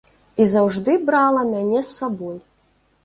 [0.43, 2.37] І заўжды брала мяне з сабой.